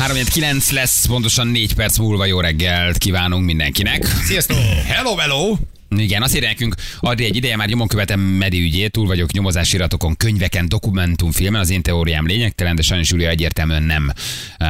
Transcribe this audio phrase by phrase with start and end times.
[0.00, 4.04] 3-9 lesz, pontosan 4 perc múlva jó reggelt kívánunk mindenkinek.
[4.04, 4.56] Sziasztok!
[4.86, 5.56] Hello, hello!
[5.96, 9.76] Igen, azt írja nekünk, Adri egy ideje már nyomon követem Medi ügyét, túl vagyok nyomozási
[9.76, 14.12] iratokon, könyveken, dokumentumfilmen, az én teóriám lényegtelen, de sajnos Júlia egyértelműen nem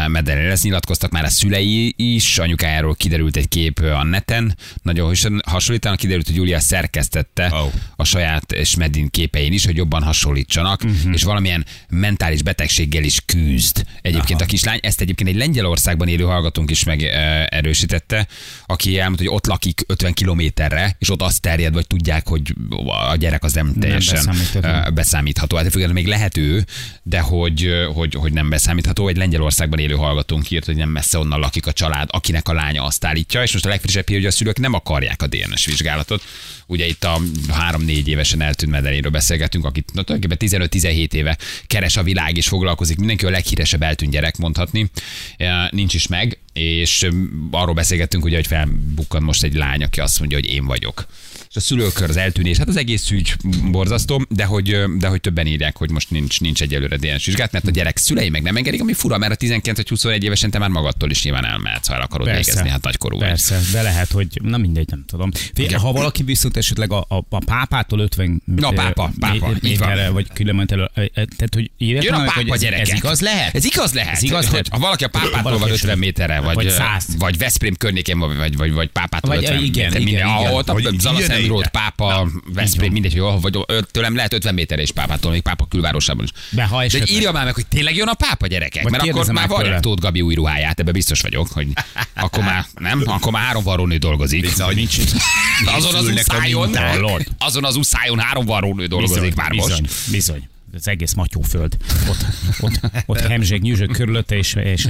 [0.06, 0.62] Medelére lesz.
[0.62, 5.14] Nyilatkoztak már a szülei is, anyukájáról kiderült egy kép a neten, nagyon
[5.46, 7.72] hasonlítanak, kiderült, hogy Júlia szerkesztette Oh.
[7.96, 11.12] a saját és Medin képein is, hogy jobban hasonlítsanak, uh-huh.
[11.12, 13.84] és valamilyen mentális betegséggel is küzd.
[14.02, 14.42] Egyébként Aha.
[14.42, 18.26] a kislány, ezt egyébként egy Lengyelországban élő hallgatónk is megerősítette,
[18.66, 22.54] aki elmondta, hogy ott lakik 50 kilométerre, és ott azt terjed, vagy tudják, hogy
[23.10, 24.68] a gyerek az nem teljesen beszámítható.
[24.68, 25.56] ö, beszámítható.
[25.56, 26.64] Hát függetlenül még lehet ő,
[27.02, 29.08] de hogy, hogy, hogy nem beszámítható.
[29.08, 32.84] Egy Lengyelországban élő hallgatónk írt, hogy nem messze onnan lakik a család, akinek a lánya
[32.84, 36.22] azt állítja, és most a legfrissebb hír, hogy a szülők nem akarják a DNS vizsgálatot.
[36.66, 37.20] Ugye itt a
[37.72, 42.98] 3-4 évesen eltűnt Medeléről beszélgetünk, akit na, tulajdonképpen 15-17 éve keres a világ és foglalkozik.
[42.98, 44.90] Mindenki a leghíresebb eltűnt gyerek mondhatni.
[45.70, 47.08] Nincs is meg, és
[47.50, 51.06] arról beszélgettünk, ugye, hogy felbukkan most egy lány, aki azt mondja, hogy én vagyok.
[51.50, 53.34] És a szülőkör az eltűnés, hát az egész ügy
[53.70, 57.66] borzasztó, de hogy, de hogy többen írják, hogy most nincs, nincs egyelőre DNS vizsgát, mert
[57.66, 60.58] a gyerek szülei meg nem engedik, ami fura, mert a 19 vagy 21 évesen te
[60.58, 63.28] már magadtól is nyilván elmehetsz, ha el akarod végezni, hát nagykorú vagy.
[63.28, 65.30] Persze, de lehet, hogy na mindegy, nem tudom.
[65.54, 69.64] Figyelj, ha valaki viszont esetleg a, a, a pápától 50 Na, ö, pápa, pápa, mé-
[69.64, 69.88] így van.
[69.88, 72.88] méterre, vagy kilométerre, tehát hogy írják Jön a pápa hogy ez, gyerekek.
[72.88, 73.54] ez igaz lehet?
[73.54, 74.14] Ez igaz lehet.
[74.14, 77.04] Ez igaz hogy ha valaki a pápától van 50 esetleg- méterre, vagy, vagy vagy, 100.
[77.18, 80.26] vagy Veszprém környékén, vagy, vagy, vagy, pápától Vagy, 50 igen, méter, igen, igen.
[80.26, 80.86] ahol a Hogy
[81.46, 81.68] Road, ide.
[81.68, 86.30] pápa, Veszprém, mindegy, hogy vagy tőlem lehet 50 méterre is pápától, még pápa külvárosában is.
[86.50, 89.32] De ha De írja már meg, hogy tényleg jön a pápa gyerekek, Vagy mert akkor
[89.32, 89.80] már tőle.
[89.80, 91.66] Tóth Gabi új ruháját, ebben biztos vagyok, hogy
[92.14, 94.40] akkor már nem, akkor már három varrónő dolgozik.
[94.40, 94.74] Bizony.
[94.74, 94.98] Nincs,
[95.66, 96.76] azon az uszájon,
[97.38, 100.10] azon az uszájon három varrónő dolgozik már bizony, most.
[100.10, 100.48] Bizony.
[100.74, 101.76] Az egész matyóföld.
[102.08, 102.24] Ott,
[102.60, 104.88] ott, ott hemzseg, nyüzsök körülötte, és, és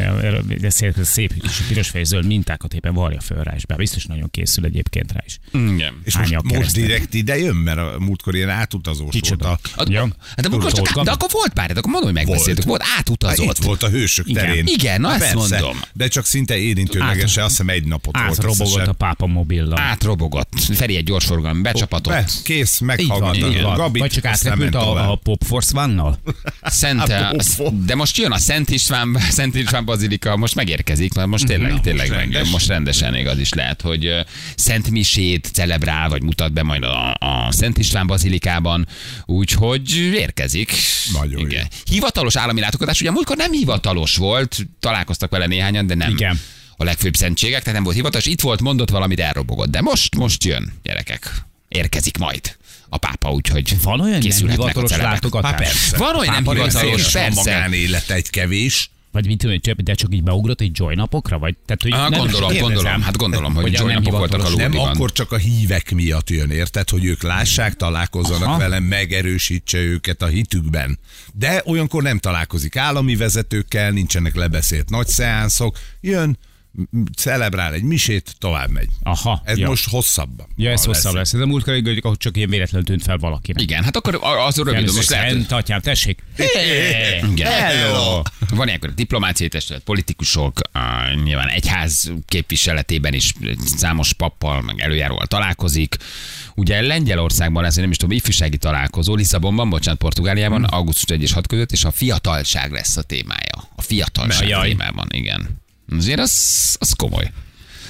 [0.60, 4.04] de szép, szép kis piros fehér zöld mintákat éppen varja föl rá, és be biztos
[4.04, 5.38] nagyon készül egyébként rá is.
[5.52, 5.94] Igen.
[6.04, 6.86] És most, most keresztül?
[6.86, 9.46] direkt ide jön, mert a múltkor ilyen átutazós Kicsoda.
[9.46, 9.60] volt.
[9.76, 10.08] A, A, Ja.
[10.36, 12.64] hát de, akkor csak, de akkor volt pár, akkor mondom, hogy megbeszéltük.
[12.64, 13.58] Volt, Hát átutazott.
[13.58, 14.44] itt volt a hősök Igen.
[14.46, 14.66] terén.
[14.66, 15.80] Igen, na Hát ezt mondom.
[15.92, 18.28] De csak szinte érintőlegesen, azt hiszem egy napot volt.
[18.28, 19.78] Átrobogott a pápa mobillal.
[19.78, 20.48] Átrobogott.
[20.72, 22.12] Feri egy gyorsforgalmi becsapatott.
[22.12, 23.76] Be, kész, van.
[23.76, 26.18] Gabit, Vagy csak átrepült a, a Pop Force One-nal?
[26.62, 31.46] Szent, Hát, de most jön a Szent István, Szent István Bazilika, most megérkezik, mert most
[31.46, 32.50] tényleg, Na, tényleg most meg, rendes.
[32.50, 34.14] most rendesen még az is lehet, hogy
[34.56, 38.86] Szent Misét celebrál, vagy mutat be majd a, a Szent István Bazilikában,
[39.24, 40.72] úgyhogy érkezik.
[41.12, 41.66] Nagyon Igen.
[41.90, 46.10] Hivatalos állami látogatás, ugye múltkor nem hivatalos volt, találkoztak vele néhányan, de nem.
[46.10, 46.40] Igen.
[46.76, 50.44] A legfőbb szentségek, tehát nem volt hivatalos, itt volt, mondott valamit, elrobogott, de most, most
[50.44, 51.44] jön, gyerekek.
[51.68, 52.56] Érkezik majd
[52.90, 55.54] a pápa, úgyhogy Van olyan nem hivatalos látogatás?
[55.56, 55.96] Persze.
[55.96, 57.30] Van olyan nem hivatalos, persze.
[57.34, 58.90] magánélete egy kevés.
[59.12, 61.38] Vagy mit tudom, hogy de csak így beugrott egy joy napokra?
[61.38, 64.40] Vagy, tehát, hogy Ah, nem, gondolom, kérdezem, gondolom, hát gondolom, hogy a Joy napok voltak
[64.40, 66.88] a hivatalos- Nem akkor csak a hívek miatt jön, érted?
[66.88, 68.58] Hogy ők lássák, találkozzanak Aha.
[68.58, 70.98] velem, megerősítse őket a hitükben.
[71.34, 76.38] De olyankor nem találkozik állami vezetőkkel, nincsenek lebeszélt nagy szeánszok, jön,
[77.16, 78.88] celebrál egy misét, tovább megy.
[79.02, 79.68] Aha, Ez ja.
[79.68, 80.42] most hosszabb.
[80.56, 81.32] Ja, ez hosszabb lesz.
[81.32, 83.62] Ez a múltkor, hogy csak ilyen véletlenül tűnt fel valakinek.
[83.62, 86.22] Igen, hát akkor az rövid, most lehet, Szent atyám, tessék.
[87.32, 87.52] Igen.
[87.52, 88.22] Hello!
[88.50, 90.60] Van ilyenkor a diplomáciai testület, politikusok,
[91.24, 93.34] nyilván egyház képviseletében is
[93.76, 95.96] számos pappal, meg előjáróval találkozik.
[96.54, 100.74] Ugye Lengyelországban lesz, nem is tudom, ifjúsági találkozó, Lisszabonban, bocsánat, Portugáliában, Hmm.
[100.78, 103.68] augusztus 1 és 6 között, és a fiatalság lesz a témája.
[103.76, 105.59] A fiatalság témában, igen.
[105.96, 107.30] Azért az, az komoly.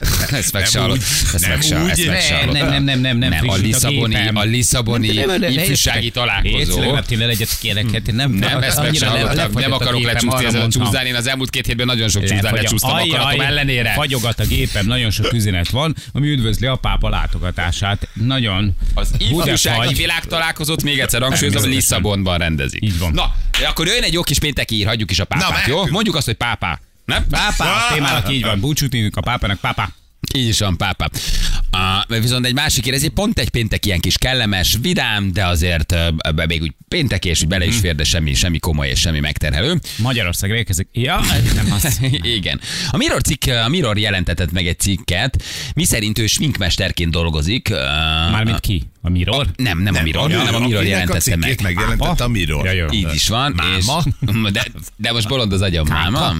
[0.31, 0.97] Ezt meg Nem se hallod.
[0.97, 1.03] úgy,
[1.35, 4.43] Ezt nem meg se, se Nem, nem, nem, nem, nem, nem, nem a Lisszaboni, a
[4.43, 6.81] Lisszaboni Nem, nem, nem, ifjúsági Én találkozó.
[6.81, 9.53] nem legyet kérek, nem, Nem, ezt meg le- hallottam.
[9.53, 11.07] Nem akarok lecsúszni ezen a csúzdán.
[11.07, 13.93] Én az elmúlt két hétben nagyon sok csúzdán lecsúsztam akaratom ellenére.
[13.93, 18.09] Fagyogat a gépem, nagyon sok üzenet van, ami üdvözli a pápa látogatását.
[18.13, 18.77] Nagyon.
[18.95, 22.85] Az ifjúsági világtalálkozót még egyszer hangsúlyozom, hogy Lisszabonban rendezik.
[22.85, 23.13] Így van.
[23.13, 23.35] Na,
[23.69, 25.87] akkor jöjjön egy jó kis pénteki ír, hagyjuk is a pápát, jó?
[25.87, 26.81] Mondjuk azt, hogy pápá.
[27.11, 27.27] Nem?
[27.31, 28.61] Pápa, a témának így van.
[28.61, 29.89] Búcsút indulunk a pápának, pápá.
[30.35, 31.09] Így is van, pápa.
[32.09, 35.47] Uh, viszont egy másik ér, ez egy pont egy péntek ilyen kis kellemes, vidám, de
[35.47, 39.01] azért uh, még úgy péntek és úgy bele is fér, de semmi, semmi komoly és
[39.01, 39.81] semmi megterhelő.
[39.97, 40.89] Magyarországra érkezik.
[40.93, 41.21] Ja,
[41.55, 42.01] nem az.
[42.37, 42.61] Igen.
[42.91, 45.43] A Mirror, cikk, a Mirror jelentetett meg egy cikket,
[45.75, 47.69] mi szerint ő sminkmesterként dolgozik.
[47.71, 47.77] Uh,
[48.31, 48.83] Mármint ki?
[49.03, 49.47] A Mirror?
[49.57, 51.61] nem, nem, a Mirror, hanem a Mirror a jelentette cikkét meg.
[51.63, 52.65] megjelentette a Mirror.
[52.65, 52.87] Ja, jó.
[52.91, 53.53] Így is van.
[53.57, 54.03] Máma?
[54.21, 54.67] És, de,
[54.97, 56.35] de most bolond az agyam, máma.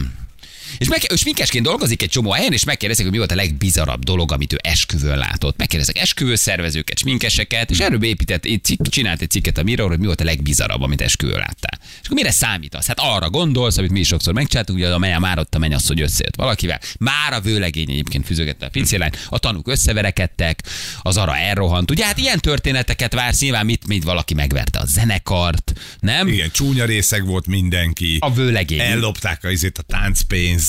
[0.79, 4.05] És, meg, és minkesként dolgozik egy csomó helyen, és megkérdezik, hogy mi volt a legbizarabb
[4.05, 5.57] dolog, amit ő esküvőn látott.
[5.57, 8.49] Megkérdezek esküvő szervezőket, sminkeseket, és erről épített,
[8.83, 11.79] csinált egy cikket a Mirror, hogy mi volt a legbizarabb, amit esküvőn láttál.
[11.83, 12.87] És akkor mire számítasz?
[12.87, 16.01] Hát arra gondolsz, amit mi is sokszor megcsináltunk, hogy a menye már ott a mennyasszony
[16.01, 16.81] összejött valakivel.
[16.99, 20.63] Már a vőlegény egyébként füzögette a pincélány, a tanúk összeverekedtek,
[21.03, 21.91] az ara elrohant.
[21.91, 26.29] Ugye hát ilyen történeteket vársz, nyilván mit, mit valaki megverte a zenekart, nem?
[26.29, 28.17] Igen, csúnya részeg volt mindenki.
[28.21, 28.79] A vőlegény.
[28.79, 30.60] Ellopták a, izét, a táncpénzt,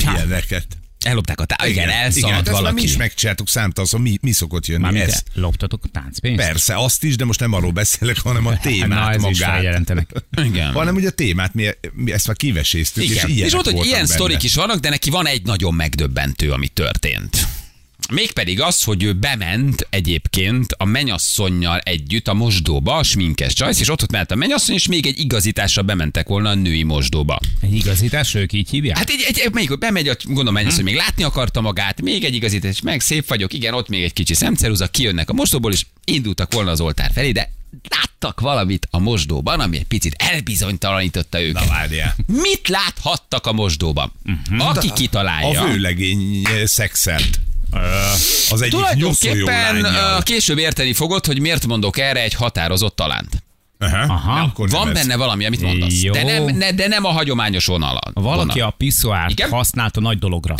[0.00, 0.66] ilyeneket.
[1.04, 2.84] Ellopták a tá- igen, igen, elszaladt ezt már mi valaki.
[2.84, 5.22] is megcsináltuk számtalan, mi, mi szokott jönni Mármint ez.
[5.34, 6.44] loptatok a táncpénzt?
[6.46, 9.50] Persze, azt is, de most nem arról beszélek, hanem a témát Na, ez magát.
[9.50, 10.10] feljelentenek.
[10.44, 10.72] Igen.
[10.72, 13.28] Hanem ugye a témát, mi, mi ezt már kiveséztük, Igen.
[13.30, 14.06] és És, ott, hogy ilyen benne.
[14.14, 17.46] sztorik is vannak, de neki van egy nagyon megdöbbentő, ami történt.
[18.10, 23.88] Mégpedig az, hogy ő bement egyébként a menyasszonynal együtt a mosdóba, a sminkes csajsz, és
[23.88, 27.38] ott ott ment a menyasszony, és még egy igazításra bementek volna a női mosdóba.
[27.62, 28.96] Egy igazítás, ők így hívják?
[28.96, 32.34] Hát egy, egy, egy még bemegy, a- gondolom menyasszony még látni akarta magát, még egy
[32.34, 36.52] igazítás, meg szép vagyok, igen, ott még egy kicsi szemceruza, kijönnek a mosdóból, és indultak
[36.54, 37.52] volna az oltár felé, de
[37.88, 41.64] láttak valamit a mosdóban, ami egy picit elbizonytalanította őket.
[41.64, 42.16] Na várjál.
[42.26, 44.12] Mit láthattak a mosdóban?
[44.58, 45.60] Aki kitalálja.
[45.62, 47.40] A vőlegény eh, szexelt.
[48.50, 49.86] Az egyik Tulajdonképpen
[50.22, 53.42] később érteni fogod, hogy miért mondok erre egy határozott talánt.
[53.78, 54.12] Aha.
[54.12, 54.40] Aha.
[54.40, 54.94] Akkor Van ez.
[54.94, 56.02] benne valami, amit mondasz.
[56.02, 56.12] Jó.
[56.12, 58.00] De nem, ne, de nem a hagyományos vonala.
[58.14, 58.68] Valaki vonal.
[58.68, 60.54] a piszoárt használta nagy dologra.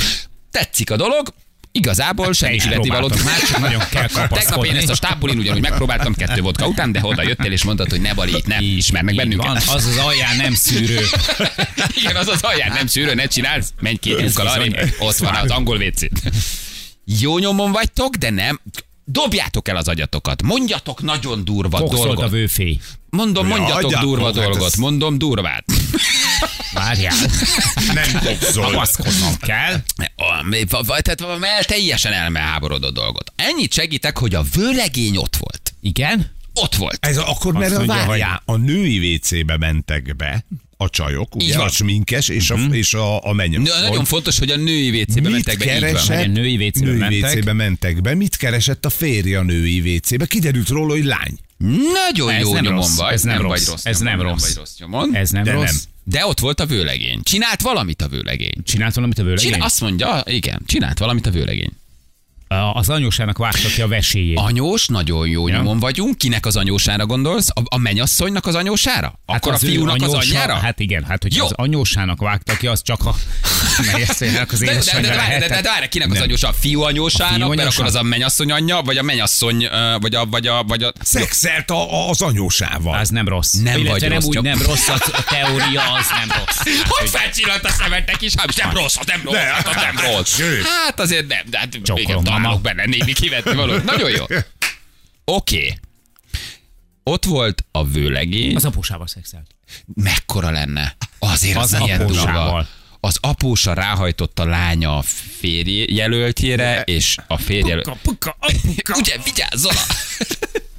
[0.51, 1.35] Tetszik a dolog,
[1.73, 3.25] igazából semmi is valót.
[3.25, 4.77] Már csak nagyon kell Tegnap én kapaszkodni.
[4.79, 8.15] ezt a stábbulin ugyanúgy megpróbáltam kettő vodka után, de oda jöttél és mondtad, hogy ne
[8.15, 9.47] bali, itt nem ismernek bennünket.
[9.47, 11.01] Van, az az alján nem szűrő.
[12.01, 15.51] Igen, az az alján nem szűrő, ne csinálsz, menj két lyukkal arrébb, ott van az
[15.51, 16.03] angol WC.
[17.19, 18.61] Jó nyomon vagytok, de nem.
[19.05, 20.43] Dobjátok el az agyatokat.
[20.43, 22.31] Mondjatok nagyon durva Fogszolt a dolgot.
[22.31, 22.81] vőfély.
[23.11, 24.63] Mondom, Ja, mondjatok adjátok, durva hát dolgot.
[24.67, 25.65] ez- Mondom durvát.
[26.75, 27.17] Várjál.
[27.95, 28.65] Nem boxol.
[28.65, 29.81] Kapaszkodnom kell.
[31.03, 33.33] Tehát el- teljesen elmeháborodott dolgot.
[33.37, 35.75] Ennyit segítek, hogy a vőlegény ott volt.
[35.81, 36.31] Igen?
[36.55, 36.99] Ott volt.
[37.07, 40.45] Ez akkor mert a várjál, a női WC-be mentek be
[40.83, 41.67] a csajok, Így ugye van.
[41.67, 43.63] a sminkes és a, és a, a mennyom.
[43.63, 45.65] Na, nagyon fontos, hogy a női WC-be Mit mentek be.
[45.65, 46.25] Keresett?
[46.25, 47.37] A női WC-be női mentek.
[47.37, 48.15] WC-be mentek be.
[48.15, 50.27] Mit keresett a férje a női WC-be?
[50.27, 51.39] Kiderült róla, hogy lány.
[52.05, 53.13] Nagyon Ez jó nem nyomon rossz, vagy.
[53.13, 53.85] ez nem nem rossz, vagy rossz.
[53.87, 54.43] ez nem nyomon, rossz.
[54.43, 55.15] Nem vagy rossz nyomon.
[55.15, 55.65] Ez nem De rossz.
[55.65, 55.77] nem.
[56.05, 57.21] De ott volt a vőlegény.
[57.23, 58.55] Csinált valamit a vőlegény.
[58.65, 59.51] Csinált valamit a vőlegény?
[59.51, 61.71] Csinál, azt mondja, igen, csinált valamit a vőlegény.
[62.73, 64.39] Az anyósának vágta ki a veséjét.
[64.39, 65.57] Anyós, nagyon jó Ja.
[65.57, 66.19] nyomon vagyunk.
[66.19, 67.49] Kinek az anyósára gondolsz?
[67.49, 69.21] A, a mennyasszonynak az anyósára?
[69.27, 70.55] Akkor az a fiúnak az anyósa- anyjára?
[70.55, 73.15] Hát igen, hát hogy az anyósának vágta ki, az csak a
[73.93, 75.63] mennyasszonynak az de, de, de, édesanyja de, várj, de, de, lehetett.
[75.63, 76.23] de, várj, kinek az Nem.
[76.23, 76.49] anyósa?
[76.49, 77.77] A fiú anyósának, A fiú mert anyósa?
[77.77, 79.69] akkor az a mennyasszony anyja, vagy a mennyasszony,
[80.01, 80.93] vagy a, vagy a, vagy a...
[81.03, 82.99] Szexelt a, a, az anyósával.
[82.99, 83.53] Az nem rossz.
[83.53, 86.59] Nem Illetve vagy nem rossz, úgy csak- nem rossz, az, a teória az nem rossz.
[86.99, 88.33] Hogy felcsillant a szemetek is?
[88.37, 90.41] Hát nem rossz, az nem rossz, De, hát az nem hát, rossz.
[90.87, 93.77] Hát azért nem, de hát igen, találok benne némi kivetni való.
[93.77, 94.25] Nagyon jó.
[94.25, 94.43] Oké.
[95.25, 95.79] Okay.
[97.03, 98.55] Ott volt a vőlegény.
[98.57, 99.47] Az apósával szexelt.
[99.95, 100.97] mekkora lenne?
[101.19, 102.67] Azért az, Az ilyen durva.
[103.01, 105.03] Az apósa ráhajtott a lánya a
[105.39, 107.91] férj jelöltjére, és a férj jelölt...
[108.03, 108.97] puka, apuka.
[108.99, 109.81] Ugye, vigyázz, Zola!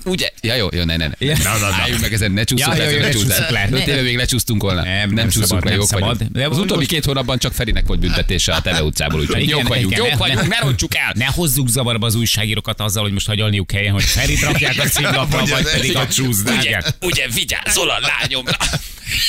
[0.05, 0.29] Ugye?
[0.41, 1.13] Ja, jó, jó, ne, ne, ne.
[1.17, 1.37] Ja.
[1.43, 1.75] Na, na, na.
[1.75, 3.69] Álljunk meg ezen, ne csúszunk Ja, le, jó, jó, ne csúszunk le.
[3.69, 3.83] Ne.
[3.83, 4.83] Tényleg még lecsúsztunk volna.
[4.83, 6.21] Nem, nem nem csúszunk le, jók vagyunk.
[6.21, 9.95] De Az utóbbi két hónapban csak Ferinek volt büntetése a Teve utcából, úgyhogy jók vagyunk,
[9.97, 11.11] jók vagyunk, ne- rontsuk el.
[11.15, 15.45] Ne hozzuk zavarba az újságírókat azzal, hogy most hagyalniuk kelljen, hogy Ferit rakják a címlapra,
[15.45, 16.97] Vagy pedig a egy csúszdát.
[17.01, 18.57] Ugye, vigyázzol a lányomra.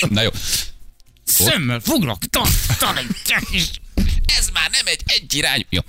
[0.08, 0.30] Na jó.
[1.24, 2.22] Szemmel foglak,
[2.78, 3.64] tanítják is.
[4.38, 5.62] Ez már nem egy egyirányú.
[5.70, 5.80] Jó.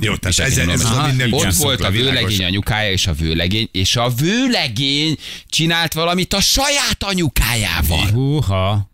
[0.00, 0.10] Jó.
[0.10, 0.98] Jó, tehát ez- ez normálisan.
[0.98, 5.16] az minden Ott volt a vőlegény anyukája és a vőlegény, és a vőlegény
[5.48, 8.06] csinált valamit a saját anyukájával.
[8.10, 8.90] Húha.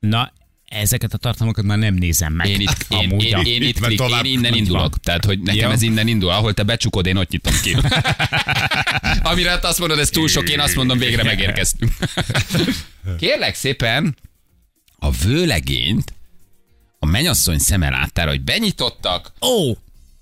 [0.00, 0.32] Na,
[0.68, 2.48] ezeket a tartalmakat már nem nézem meg.
[2.48, 4.80] Én itt, én, Amúgy én, a- én, itt Mert klik, én tovább innen ott indulok.
[4.80, 5.00] van.
[5.02, 5.72] Tehát, hogy nekem Ja.
[5.74, 6.30] ez innen indul.
[6.30, 7.76] Ahol te becsukod, én ott nyitom ki.
[9.30, 11.92] Amire hát azt mondod, ez túl sok, én azt mondom, végre megérkeztünk.
[13.20, 14.16] Kérlek szépen,
[14.98, 16.12] a vőlegényt
[16.98, 19.72] a mennyasszony szeme láttára, hogy benyitottak, Ó,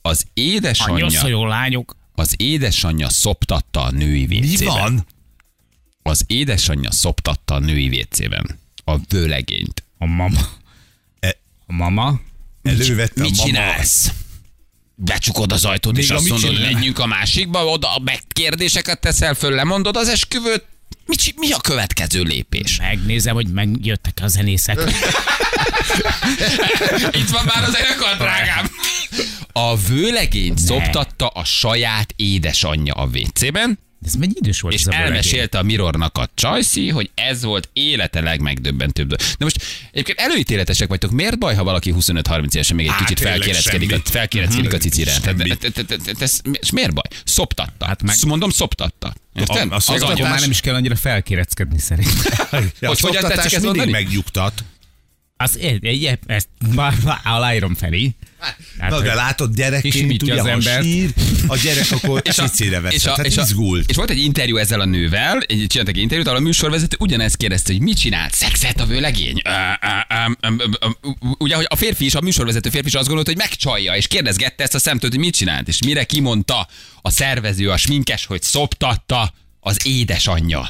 [0.02, 1.96] az a édesanyja, lányok.
[2.14, 4.74] az édesanyja szoptatta a női Mi vécében.
[4.74, 5.06] van?
[6.02, 8.58] Az édesanyja szoptatta a női vécében.
[8.84, 9.84] A vőlegényt.
[9.98, 10.40] A mama.
[11.20, 12.20] E- A mama.
[12.62, 13.48] Elővette a Mit mama.
[13.48, 14.12] csinálsz?
[14.94, 16.72] Becsukod az ajtót, Még és a azt mondod, csinál?
[16.72, 20.64] menjünk a másikba, oda meg kérdéseket teszel föl, lemondod az esküvőt.
[21.06, 22.76] Mi, mi a következő lépés?
[22.78, 24.78] Megnézem, hogy megjöttek a zenészek.
[27.20, 28.70] Itt van már az zenekar, drágám.
[29.52, 34.94] A vőlegényt szoptatta a saját édesanyja a WC-ben, Ez mennyi idős volt És ez a
[34.94, 39.06] elmesélte a Mirrornak a Csajci, hogy ez volt élete legmegdöbbentőbb.
[39.08, 39.20] dolog.
[39.38, 41.10] Na most egyébként előítéletesek vagytok.
[41.10, 45.12] Miért baj, ha valaki 25-30 évesen még egy kicsit felkéreckedik felkéreckedik a cicire?
[46.60, 47.04] És miért baj?
[47.24, 47.86] Szoptatta.
[47.86, 49.14] Hát meg- Mondom, szoptatta.
[49.34, 49.72] Érted?
[49.72, 52.48] A- a Az már nem is kell annyira felkéreckedni szerintem.
[52.80, 54.64] Hogy hogyan tetszik ez mindig megnyugtat.
[55.42, 58.14] Az, egy, egy, ezt már, már aláírom Feri.
[58.78, 60.82] Hát, Na de látod, gyerekként ugye, az ha embert.
[60.82, 61.12] sír,
[61.46, 62.94] a gyerek akkor cicire vesz.
[62.94, 63.90] és, a, Tehát és, a, izgult.
[63.90, 67.36] és volt egy interjú ezzel a nővel, egy, csináltak egy interjút, ahol a műsorvezető ugyanezt
[67.36, 69.42] kérdezte, hogy mit csinált, szexet a vőlegény?
[71.38, 74.62] Ugye, hogy a férfi is, a műsorvezető férfi is azt gondolta, hogy megcsalja, és kérdezgette
[74.62, 76.68] ezt a szemtől, hogy mit csinált, és mire kimondta
[77.02, 80.68] a szervező, a sminkes, hogy szoptatta az édesanyja.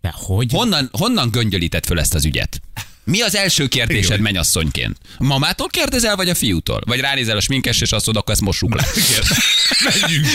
[0.00, 0.50] De hogy?
[0.52, 2.60] Honnan, honnan göngyölített föl ezt az ügyet?
[3.04, 4.20] Mi az első kérdésed Igen.
[4.22, 4.96] mennyasszonyként?
[5.18, 6.80] A mamától kérdezel, vagy a fiútól?
[6.86, 8.84] Vagy ránézel a sminkes, és azt mondod, akkor ezt mossuk le.
[10.00, 10.26] Menjünk.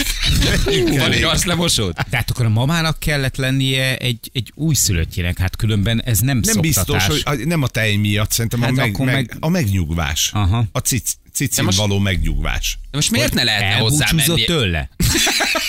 [0.65, 1.93] Menjünk Van egy arclemosód?
[2.09, 7.05] Tehát akkor a mamának kellett lennie egy, egy újszülöttjének, hát különben ez nem, Nem biztos,
[7.05, 10.29] hogy a- nem a tej miatt, szerintem Hát a, meg, meg, meg- a megnyugvás.
[10.33, 10.65] Aha.
[10.71, 12.77] A cic, cicin most- való megnyugvás.
[12.91, 14.45] De most miért ne lehetne hozzá Elbúcsúzott menni?
[14.47, 14.89] tőle?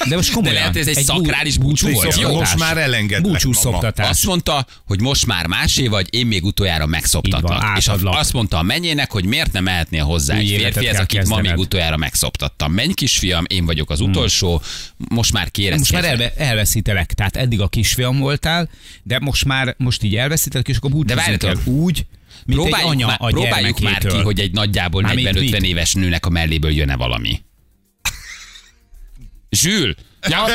[0.09, 0.55] De most komolyan.
[0.55, 2.17] lehet, ez egy bú- szakrális búcsú búcsú volt?
[2.17, 4.09] Jó, most már elengedlek, Búcsú szoptatás.
[4.09, 7.63] Azt mondta, hogy most már másé vagy, én még utoljára megszoptatlak.
[7.63, 11.29] van, És azt mondta a menyének, hogy miért nem mehetnél hozzá egy férfihez, kell akit
[11.29, 12.73] ma még utoljára megszoptattam.
[12.73, 14.63] Menj kisfiam, én vagyok az utolsó,
[14.97, 15.79] most már kérez.
[15.79, 18.69] Most már elve, elveszítelek, tehát eddig a kisfiam voltál,
[19.03, 21.65] de most már most így elveszítelek, és akkor várjatok.
[21.65, 22.07] kell úgy,
[22.45, 25.65] mint Próbáljuk, egy anya már, a próbáljuk már ki, hogy egy nagyjából Mármint 40-50 mit?
[25.65, 27.41] éves nőnek a melléből jön-e valami.
[29.51, 29.95] Zsül!
[30.29, 30.45] Ja.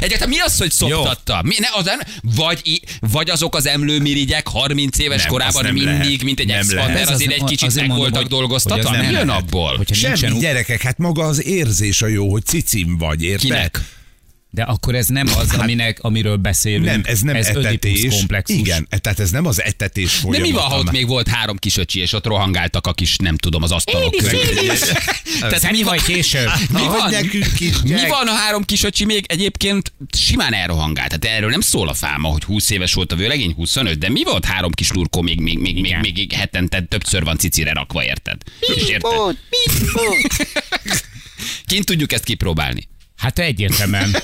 [0.00, 1.40] Egyáltalán mi az, hogy szoptatta?
[1.44, 1.90] Mi, ne, az,
[2.22, 6.22] vagy, vagy azok az emlőmirigyek 30 éves Nem, korában mindig, lehet.
[6.22, 8.90] mint egy expander, azért egy kicsit azért meg mondom, voltak hogy- dolgoztatva?
[8.90, 9.42] Mi nem jön lehet.
[9.42, 9.76] abból?
[9.76, 13.40] Hogyha Semmi nincsen, gyerekek, hát maga az érzés a jó, hogy cicim vagy, érted?
[13.40, 13.80] Kinek?
[14.54, 16.84] De akkor ez nem az, aminek, amiről beszélünk.
[16.84, 18.08] Nem, ez nem ez etetés.
[18.08, 18.56] Komplexus.
[18.58, 20.48] Igen, e- tehát ez nem az etetés De folyamat.
[20.48, 23.36] mi van, ha ott még volt három kis öcsi, és ott rohangáltak a kis, nem
[23.36, 24.40] tudom, az asztalok körül?
[25.40, 26.48] Tehát Szemi mi van, vagy később.
[26.72, 31.18] mi van, nekünk is, mi van, a három kis öcsi még egyébként simán elrohangált?
[31.18, 34.22] Tehát erről nem szól a fáma, hogy 20 éves volt a vőlegény, 25, de mi
[34.24, 36.00] volt három kis lurkó még, még, még, még, Igen.
[36.00, 38.36] még hetente többször van cicire rakva, érted?
[38.74, 39.12] És érted?
[41.66, 42.88] Kint tudjuk ezt kipróbálni.
[43.24, 44.16] Hát egyértelműen.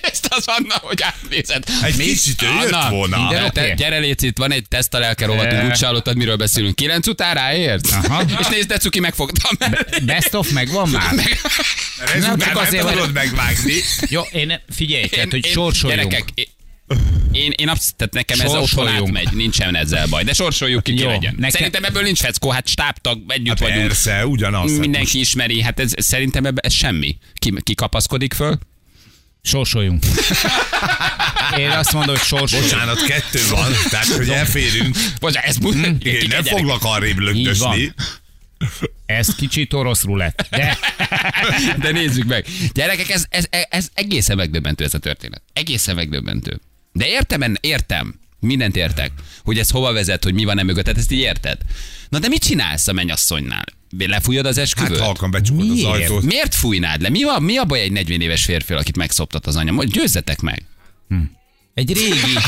[0.00, 1.64] Ezt az Anna, hogy átnézed.
[1.82, 2.04] Egy Mi?
[2.04, 3.18] kicsit ő jött Anna, volna.
[3.18, 6.36] Minden De te, gyere légy itt, van egy teszt a lelke rovatunk, úgy hallottad, miről
[6.36, 6.74] beszélünk.
[6.76, 7.92] Kilenc után ráérsz?
[7.92, 8.22] Aha.
[8.40, 9.70] És nézd, de cuki megfogtam.
[10.04, 11.12] Best of megvan már?
[12.14, 13.74] Ez Nem, csak nem azért, hogy- tudod megvágni.
[14.08, 16.10] Jó, én figyelj, tehát, hogy én- sorsoljunk.
[16.10, 16.48] Gyerekek,
[17.32, 20.24] én, én, absz- tehát nekem ez otthon átmegy, nincsen ezzel baj.
[20.24, 21.34] De sorsoljuk ki, ki Jó, legyen.
[21.34, 23.86] nekem- Szerintem ebből nincs feckó, hát stábtag, együtt Hát vagyunk.
[23.86, 24.70] persze, ugyanaz.
[24.70, 27.16] hát Mindenki ismeri, hát ez, szerintem ebben ez semmi.
[27.34, 28.58] Ki, ki kapaszkodik föl?
[29.42, 30.04] Sorsoljunk.
[31.58, 32.70] Én azt mondom, hogy most- sorsoljunk.
[32.72, 34.96] Bocsánat, kettő van, tehát hogy elférünk.
[35.18, 36.04] Vagy ez mutat.
[36.04, 37.94] Én nem foglak arrébb lögdösni.
[39.06, 40.46] Ez kicsit orosz rulett.
[40.50, 40.78] De
[41.82, 42.46] De nézzük meg.
[42.72, 45.42] Gyerekek, ez, ez, ez egészen megdöbbentő ez a történet.
[45.52, 46.60] Egészen megdöbbentő.
[46.96, 48.14] De értem, értem.
[48.40, 49.10] Mindent értek.
[49.44, 50.84] Hogy ez hova vezet, hogy mi van e mögött.
[50.84, 51.58] Tehát ezt így érted.
[52.08, 53.64] Na de mit csinálsz a mennyasszonynál?
[53.98, 54.98] Lefújod az Hát esküvőt?
[55.00, 55.88] halkan becsukod az Miért?
[55.88, 56.22] ajtót.
[56.22, 57.08] Miért fújnád le?
[57.08, 59.72] Mi, van, mi a baj egy 40 éves férfi, akit megszoptat az anya?
[59.72, 60.62] Majd Győzzetek meg.
[61.74, 62.38] Egy régi...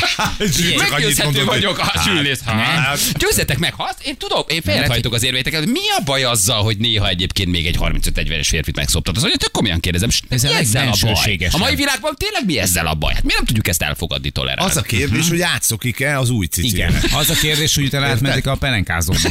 [0.90, 2.40] Meggyőzhető hogy- vagyok, ha sülnész.
[2.44, 3.18] Hát.
[3.18, 5.66] Győzzetek meg, ha azt, én tudom, én felhajtok az érvéteket.
[5.66, 9.16] Mi a baj azzal, hogy néha egyébként még egy 35-40-es férfit megszoptat?
[9.16, 11.38] Az anya, tök komolyan kérdezem, Ez mi a ezzel a baj?
[11.50, 13.12] A mai világban tényleg mi ezzel a baj?
[13.14, 14.70] Hát miért nem tudjuk ezt elfogadni, tolerálni?
[14.70, 16.88] Az a kérdés, hogy átszokik-e az új cicire.
[16.88, 17.02] Igen.
[17.12, 19.18] Az a kérdés, hogy utána átmentek a pelenkázóba.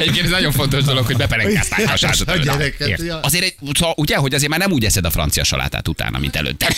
[0.00, 2.32] Egyébként ez nagyon fontos dolog, hogy bepelenkázták a.
[2.32, 2.36] A
[2.78, 3.20] ja.
[3.20, 6.36] Azért, egy, szóval, ugye, hogy azért már nem úgy eszed a francia salátát utána, mint
[6.36, 6.76] előtte.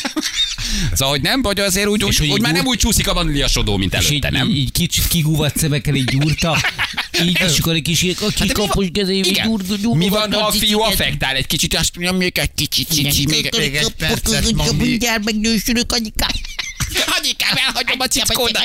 [0.93, 3.09] Szóval, hogy nem, vagy azért úgy, úgy, hogy úgy, így már nem úgy- úgy csúszik
[3.09, 4.49] a vaníliasodó, mint És így, előtte, nem?
[4.49, 6.59] így, így kicsit kigúvat szemekkel így gyúrta.
[7.23, 9.99] Így, és akkor egy kis Hát kikapos kezével gyúrta, gyúrta.
[9.99, 13.49] Mi van, ha a fiú affektál egy kicsit, azt mondja, még egy kicsit, cici, még
[13.59, 14.87] Még egy percet, mami.
[14.87, 16.31] Mindjárt megnősülök, anyikám.
[17.19, 18.65] Anyikám, elhagyom a cickódat.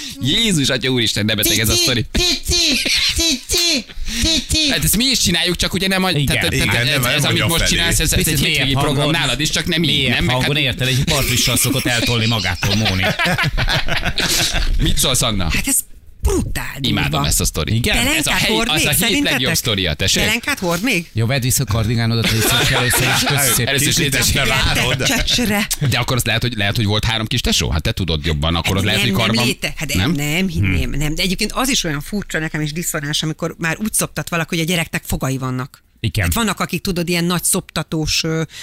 [0.34, 2.06] Jézus, atya úristen, de beteg ez a sztori.
[2.12, 3.84] Cici, cici,
[4.22, 4.70] cici.
[4.70, 6.10] Hát ezt mi is csináljuk, csak ugye nem a...
[6.10, 9.10] Igen, tehát, igen, tehát, nem- ez, ez, amit most csinálsz, ez, ez egy hétvégi program
[9.10, 10.08] nálad is, csak nem így.
[10.08, 13.04] Nem, meg hangon hát, érted, egy partvissal szokott eltolni magától Móni.
[14.78, 15.50] mit szólsz, Anna?
[15.52, 15.76] Hát ez
[16.22, 17.00] brutál durva.
[17.00, 17.74] Imádom ezt a sztorit.
[17.74, 18.06] Igen?
[18.06, 20.22] Ez a, hely, hord az még, a hét legjobb sztoria, tessék?
[20.22, 21.10] Pelenkát hord még?
[21.12, 23.66] Jó, vedd vissza a kardigánodat, légy szíves, először is szépen.
[23.66, 25.02] Először is várod.
[25.90, 27.70] De akkor az lehet, hogy, lehet, hogy volt három kis tesó?
[27.70, 29.36] Hát te tudod jobban, akkor az lehet, nem, hogy karban...
[29.36, 31.14] nem, léte, hát nem, nem, hinném, nem.
[31.14, 34.64] De egyébként az is olyan furcsa nekem is diszonás, amikor már úgy szoptat valaki, hogy
[34.64, 35.82] a gyereknek fogai vannak.
[36.06, 36.24] Igen.
[36.24, 38.22] Hát vannak, akik tudod, ilyen nagy szoptatós,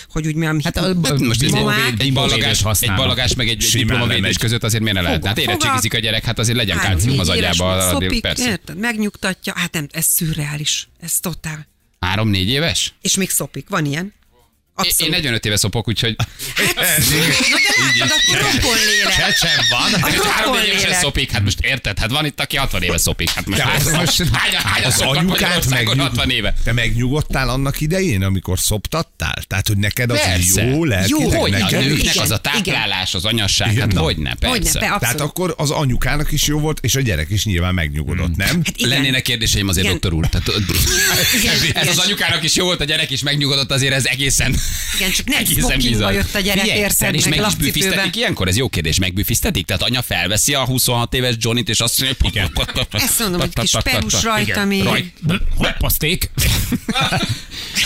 [0.09, 1.53] hogy úgy mondjam, Hát a- Most egy,
[1.97, 5.25] egy, ballagás, egy ballagás meg egy diplomavédés között azért miért ne lehet?
[5.25, 7.81] Hát érettségizik a gyerek, hát azért legyen három, kálcium az agyába.
[7.89, 8.49] szopik, Persze.
[8.49, 11.67] érted, megnyugtatja, hát nem, ez szürreális, ez totál.
[11.99, 12.93] Három-négy éves?
[13.01, 14.13] És még szopik, van ilyen?
[14.83, 15.13] Én Abszolút.
[15.13, 16.15] 45 éve szopok, úgyhogy
[16.69, 16.83] Na de
[17.99, 19.15] látod, akkor rokon lélek.
[19.15, 19.93] Csecsen van.
[20.01, 21.99] A Hát három évesen szopik, hát most érted?
[21.99, 23.29] Hát van itt, aki 60 éve szopik.
[23.29, 26.53] Hát most hány, most- hány, hány, Az anyukát Magyarországon 60 éve?
[26.63, 29.43] Te megnyugodtál annak idején, amikor szoptattál?
[29.47, 30.63] Tehát, hogy neked az Persze.
[30.63, 32.03] jó lelkileg Jó, Hogy a neked igen, is?
[32.03, 34.79] nőknek az a táplálás, az anyasság, Igen, hát hogyne, Hogyne, persze.
[34.99, 38.47] Tehát akkor az anyukának is jó volt, és a gyerek is nyilván megnyugodott, nem?
[38.65, 38.81] Hát.
[38.81, 40.29] Lennének kérdéseim azért, doktor úr.
[41.73, 44.55] Ez az anyukának is jó volt, a gyerek is megnyugodott, azért ez egészen
[44.97, 45.27] Igen, csak
[45.67, 46.13] nem bizarr.
[46.13, 48.47] jött a gyerek, Figyelj, érted, és meg meg is büfisztetik ilyenkor?
[48.47, 49.65] Ez jó kérdés, megbüfisztetik?
[49.65, 52.51] Tehát anya felveszi a 26 éves Johnnyt, és azt mondja, Igen.
[52.91, 54.83] Ezt mondom, hogy kis perus rajta még.
[55.55, 56.29] Hoppaszték.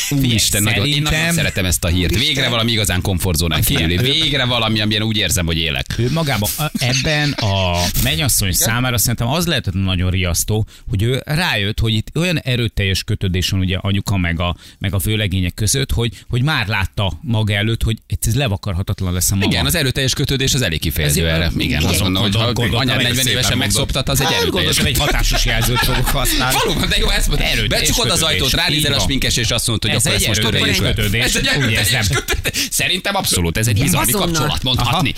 [0.10, 2.18] Úristen, nagyon, én nagyon szeretem ezt a hírt.
[2.18, 3.98] Végre valami igazán komfortzónán kívüli.
[3.98, 5.86] Végre valami, amilyen úgy érzem, hogy élek.
[5.98, 11.80] Ő magában a- ebben a mennyasszony számára szerintem az lehetett nagyon riasztó, hogy ő rájött,
[11.80, 16.14] hogy itt olyan erőteljes kötődés van ugye anyuka meg a, meg a főlegények között, hogy,
[16.30, 19.52] hogy már látta maga előtt, hogy ez levakarhatatlan lesz a mama.
[19.52, 21.52] Igen, az erőteljes kötődés az elég kifejező Ez- erre.
[21.58, 24.78] Igen, azt mondom, hogy ha anyád nagyon 40 szépen évesen megszoptat, az egy Hát erőteljes.
[24.78, 26.58] egy hatásos jelzőt fogok használni.
[26.64, 27.68] Valóban, de jó, ezt mondod.
[27.68, 30.40] Becsukod az ajtót, ránézel a sminkes, és azt mondod, hogy Ez akkor egy ezt most
[30.48, 30.96] erőteljes töröljük.
[30.96, 31.24] kötődés.
[31.24, 32.16] Ez egy Úgy erőteljes érzem.
[32.26, 32.68] kötődés.
[32.72, 35.14] Szerintem abszolút, ez egy bizalmi kapcsolat, mondhatni.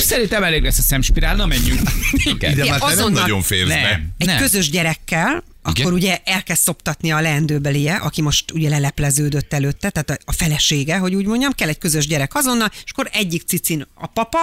[0.00, 1.80] Szerintem elég lesz a szemspirál, na menjünk.
[2.12, 2.50] Igen.
[2.52, 4.02] Ide már te nem azonnal- nagyon férsz be.
[4.18, 10.22] Egy közös gyerekkel, akkor ugye elkezd szoptatni a leendőbelie, aki most ugye lelepleződött előtte, tehát
[10.24, 14.06] a- felesége, hogy úgy mondjam, kell egy közös gyerek azonnal, és akkor egyik cicin a
[14.06, 14.38] papa,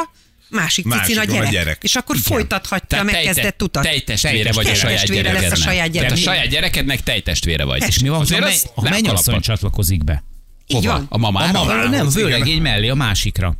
[0.49, 1.51] másik cicin a Másikon a gyerek.
[1.51, 1.83] gyerek.
[1.83, 3.83] És akkor folytathatja a megkezdett utat.
[3.83, 5.55] Tejtestvére vagy a saját lesz a gyerekednek.
[5.55, 7.83] saját Tehát a saját gyerekednek tejtestvére vagy.
[7.87, 10.23] És Mi van, ha Azért a, az menny- a le a mennyasszony csatlakozik be?
[10.67, 10.91] Így Hova?
[10.97, 11.05] van.
[11.09, 11.59] A mamára?
[11.59, 12.09] A mama, nem, igen.
[12.09, 13.55] vőlegény mellé, a másikra.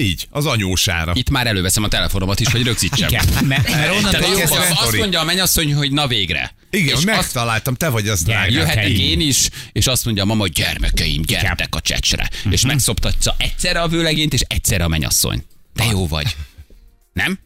[0.00, 1.12] Így, az anyósára.
[1.14, 3.08] Itt már előveszem a telefonomat is, hogy rögzítsem.
[3.08, 4.76] Igen, mert, mert onnantól kezdve...
[4.80, 6.54] azt mondja a mennyasszony, hogy na végre.
[6.70, 8.52] Igen, és megtaláltam, te vagy az drága.
[8.52, 12.30] jöhetek én is, és azt mondja a mama, hogy gyermekeim, gyertek a csecsre.
[12.50, 15.44] És megszoptatja egyszerre a vőlegényt, és egyszerre a mennyasszony.
[15.74, 16.36] De jó vagy.
[17.12, 17.38] Nem?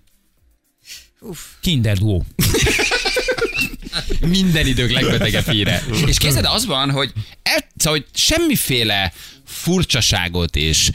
[1.61, 2.21] Kinder duo.
[4.21, 5.83] Minden idők legbetegebb híre.
[6.07, 7.13] És képzeld, az van, hogy,
[7.43, 9.13] el, szóval, hogy semmiféle
[9.45, 10.91] furcsaságot és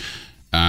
[0.52, 0.60] uh,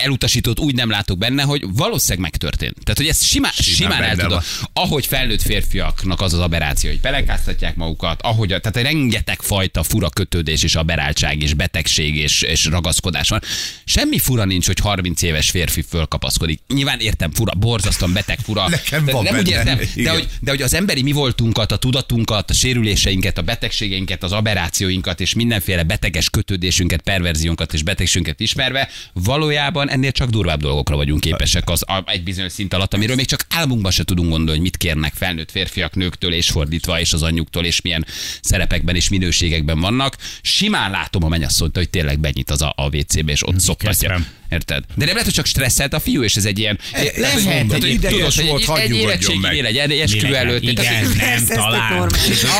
[0.00, 2.74] elutasítót úgy nem látok benne, hogy valószínűleg megtörtént.
[2.82, 4.40] Tehát, hogy ez simán, simán, simán el tudom.
[4.72, 10.62] Ahogy felnőtt férfiaknak az az aberráció, hogy pelenkáztatják magukat, ahogy, tehát rengeteg fajta fura kötődés
[10.62, 13.40] és aberáltság és betegség és, és ragaszkodás van.
[13.84, 16.60] Semmi fura nincs, hogy 30 éves férfi fölkapaszkodik.
[16.74, 18.68] Nyilván értem, fura, borzasztóan beteg fura.
[18.80, 21.76] Nekem van nem úgy benne, értem, de hogy, de hogy az emberi mi voltunkat, a
[21.76, 28.88] tudatunkat, a sérüléseinket, a betegségeinket, az aberrációinkat és mindenféle beteges kötődésünket, perverziónkat és betegségünket ismerve,
[29.12, 33.26] valójában ennél csak durvább dolgokra vagyunk képesek az a, egy bizonyos szint alatt, amiről még
[33.26, 37.22] csak álmunkban se tudunk gondolni, hogy mit kérnek felnőtt férfiak nőktől és fordítva, és az
[37.22, 38.06] anyjuktól, és milyen
[38.40, 40.16] szerepekben és minőségekben vannak.
[40.42, 44.39] Simán látom a mennyasszonyt, hogy tényleg benyit az a, a WC-be, és ott szoptatja.
[44.50, 44.84] Érted?
[44.94, 46.78] De nem lehet, hogy csak stresszelt a fiú, és ez egy ilyen...
[47.16, 49.76] lehet, hogy ideges tudod, volt, hogy hadd egy, egy meg.
[49.76, 50.62] egy esküvő előtt.
[50.62, 52.10] Igen, nem talán.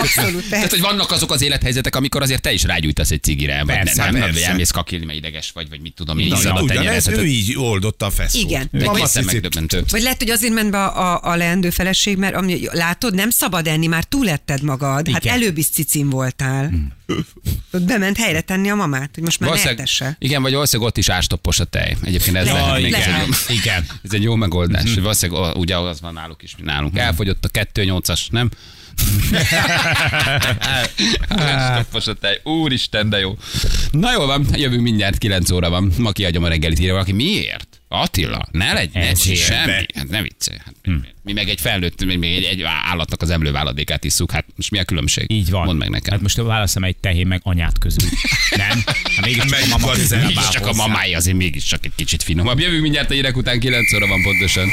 [0.00, 3.78] Abszolút, tehát, hogy vannak azok az élethelyzetek, amikor azért te is rágyújtasz egy cigire, vagy
[3.94, 8.06] nem, nem, elmész kakilni, mert ideges vagy, vagy mit tudom én, Ugyanez, ő így oldotta
[8.06, 8.42] a feszót.
[8.42, 8.68] Igen.
[9.90, 13.66] Vagy lehet, hogy azért ment be a, a, leendő feleség, mert ami, látod, nem szabad
[13.66, 15.10] enni, már túletted magad.
[15.12, 16.70] Hát előbb is cicin voltál.
[17.70, 20.16] Bement helyre tenni a mamát, hogy most már ne Valószínűleg-.
[20.18, 21.96] Igen, vagy valószínűleg ott is ástoppos a tej.
[22.02, 23.28] Egyébként ez, lehet, még ez, egy lehet.
[23.48, 23.86] Igen.
[24.02, 24.94] ez egy jó megoldás.
[24.94, 26.98] Valószínűleg ó, ugye az van náluk is, mint nálunk.
[26.98, 28.50] Elfogyott a 2-8-as, nem?
[31.28, 32.40] Ástoppos a tej.
[32.44, 33.36] Úristen, de jó.
[33.90, 35.92] Na jó van, jövünk mindjárt, 9 óra van.
[35.98, 37.12] Ma kiadjam a reggelit, írja valaki.
[37.12, 37.69] Miért?
[37.92, 39.86] Attila, ne legy, ne semmi.
[39.94, 40.58] Hát ne viccelj.
[40.64, 44.30] Hát, mi, mi meg egy felnőtt, mi még egy, egy állatnak az emlőváladékát isszuk.
[44.30, 45.30] Hát most mi a különbség?
[45.32, 45.64] Így van.
[45.64, 46.12] Mondd meg nekem.
[46.12, 48.08] Hát most válaszom egy tehén meg anyát közül.
[48.56, 48.82] Nem?
[49.16, 52.22] Hát csak a mama az közelebb Mégis áll csak a mamája azért mégiscsak egy kicsit
[52.22, 52.58] finomabb.
[52.58, 54.68] Jövünk mindjárt a hírek után 9 óra van pontosan.